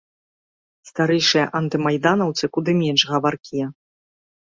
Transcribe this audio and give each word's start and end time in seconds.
Старэйшыя 0.91 1.45
антымайданаўцы 1.61 2.53
куды 2.59 2.71
менш 2.83 3.01
гаваркія. 3.15 3.67